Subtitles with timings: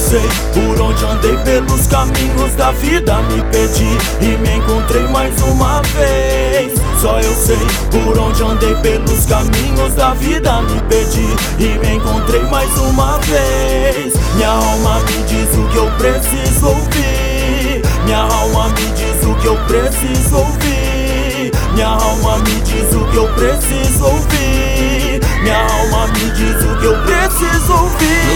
[0.00, 0.20] Sei
[0.54, 6.72] por onde andei pelos caminhos da vida Me perdi e me encontrei mais uma vez.
[7.00, 7.58] Só eu sei
[7.90, 11.28] por onde andei pelos caminhos da vida Me perdi
[11.58, 14.14] e me encontrei mais uma vez.
[14.34, 17.82] Minha alma me diz o que eu preciso ouvir.
[18.04, 21.52] Minha alma me diz o que eu preciso ouvir.
[21.74, 24.39] Minha alma me diz o que eu preciso ouvir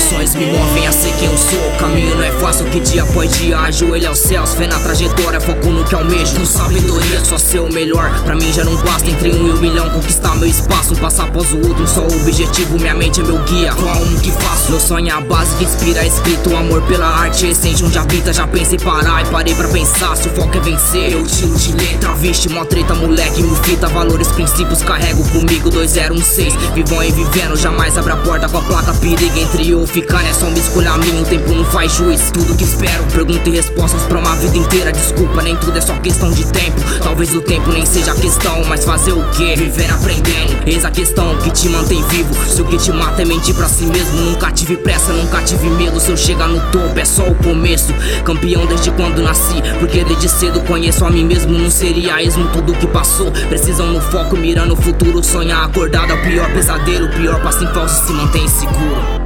[0.05, 1.59] sonhos me movem a ser quem eu sou.
[1.69, 5.41] O caminho não é fácil que dia após dia Ajoelho aos céus, fé na trajetória
[5.41, 9.11] Foco no que almejo, com sabedoria Só ser o melhor, pra mim já não basta
[9.11, 12.23] Entre um e um milhão, conquistar meu espaço Um passo após o outro, só o
[12.23, 14.71] objetivo Minha mente é meu guia, qual um que faço.
[14.71, 17.85] Meu sonho é a base que inspira, escrito o Amor pela arte, essência.
[17.85, 19.23] Onde habita Já pensei parar.
[19.23, 22.65] E parei pra pensar Se o foco é vencer, eu tiro de letra Viste, mó
[22.65, 23.89] treta, moleque, me fita.
[23.89, 28.95] Valores, princípios, carrego comigo 2016 Vivam aí vivendo, jamais abre a porta com a placa
[28.95, 32.55] Perigo entre eu ficar, é só me escolher mim O tempo não faz juiz, tudo
[32.55, 34.93] que espero Pergunta e respostas pra uma vida inteira.
[34.93, 36.81] Desculpa, nem tudo é só questão de tempo.
[37.03, 39.55] Talvez o tempo nem seja a questão Mas fazer o que?
[39.57, 42.35] Viver aprendendo Eis a questão que te mantém vivo.
[42.49, 45.69] Se o que te mata é mentir pra si mesmo Nunca tive pressa, nunca tive
[45.69, 46.01] medo.
[46.01, 47.93] Se eu chegar no topo é só o começo.
[48.25, 51.53] Campeão desde quando nasci Porque desde cedo conheço a mim mesmo.
[51.53, 53.31] Não seria esmo tudo que passou.
[53.49, 55.23] Precisam no foco, mirando o futuro.
[55.23, 59.25] Sonhar acordado é o pior pesadelo O pior passo em falso se mantém seguro.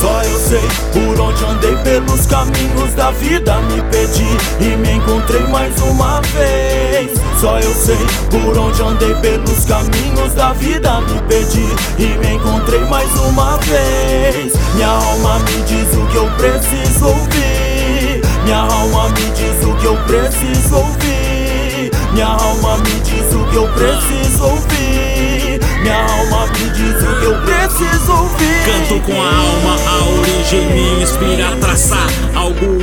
[0.00, 0.60] Só eu sei
[0.92, 4.28] por onde andei pelos caminhos da vida Me perdi.
[4.60, 7.98] E me encontrei mais uma vez Só eu sei
[8.30, 14.52] por onde andei pelos caminhos da vida Me perdi e me encontrei mais uma vez.
[14.74, 18.22] Minha alma me diz o que eu preciso ouvir.
[18.42, 21.90] Minha alma me diz o que eu preciso ouvir.
[22.12, 25.60] Minha alma me diz o que eu preciso ouvir.
[25.80, 28.64] Minha alma me diz o que eu preciso ouvir.
[28.64, 32.77] Canto com a alma, a origem me inspira a traçar algo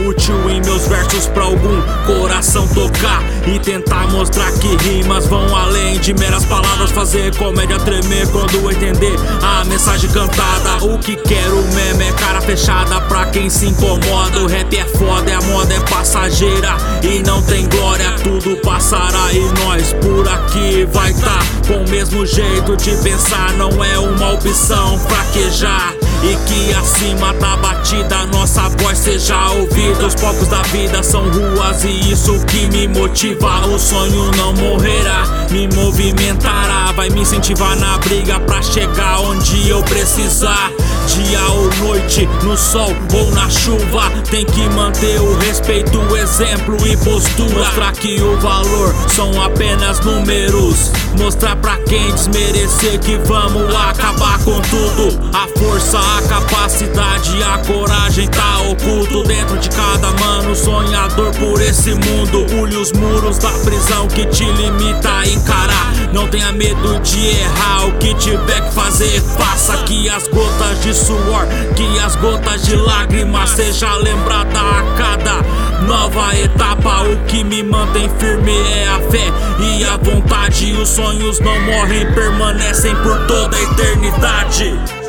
[1.15, 6.91] versos pra algum coração tocar e tentar mostrar que rimas vão além de meras palavras,
[6.91, 10.83] fazer comédia tremer quando entender a mensagem cantada.
[10.83, 14.39] O que quero mesmo é cara fechada pra quem se incomoda.
[14.41, 19.41] O rap é foda, a moda é passageira e não tem glória, tudo passará e
[19.63, 24.99] nós por aqui vai tá com o mesmo jeito de pensar, não é uma opção
[24.99, 26.04] fraquejar.
[26.25, 30.07] E que acima da batida nossa voz seja ouvida.
[30.07, 33.67] Os palcos da vida são ruas e isso que me motiva.
[33.67, 36.84] O sonho não morrerá, me movimentará.
[36.95, 40.71] Vai me incentivar na briga pra chegar onde eu precisar.
[41.07, 44.09] Dia ou noite, no sol ou na chuva.
[44.31, 47.59] Tem que manter o respeito, o exemplo e postura.
[47.59, 50.91] Mostrar que o valor são apenas números.
[51.19, 55.29] Mostrar pra quem desmerecer que vamos acabar com tudo.
[55.33, 60.55] A força, a capacidade, a coragem tá oculto dentro de cada mano.
[60.55, 62.45] Sonhador por esse mundo.
[62.49, 65.93] Pule os muros da prisão que te limita a encarar.
[66.13, 67.87] Não tenha medo de errar.
[67.87, 69.77] O que tiver que fazer, faça.
[69.85, 75.41] Que as gotas de suor, que as gotas de lágrimas seja lembrada a cada
[75.85, 77.03] nova etapa.
[77.03, 80.73] O que me mantém firme é a fé e a vontade.
[80.73, 85.04] Os sonhos não morrem, permanecem por toda a eternidade.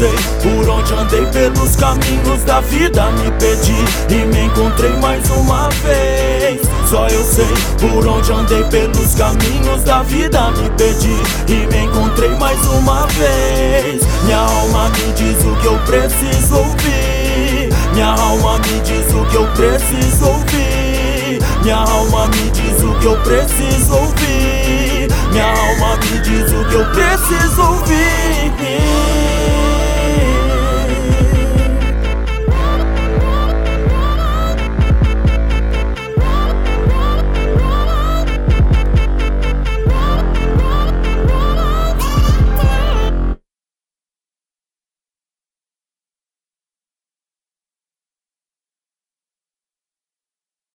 [0.00, 0.08] Sei
[0.40, 1.26] por onde andei?
[1.26, 3.76] Pelos caminhos da vida Me perdi
[4.08, 6.62] e me encontrei mais uma vez.
[6.88, 7.44] Só eu sei
[7.78, 11.14] por onde andei pelos caminhos da vida Me perdi
[11.48, 14.00] e me encontrei mais uma vez.
[14.24, 17.68] Minha alma me diz o que eu preciso ouvir.
[17.92, 21.42] Minha alma me diz o que eu preciso ouvir.
[21.62, 25.08] Minha alma me diz o que eu preciso ouvir.
[25.30, 27.60] Minha alma me diz o que eu preciso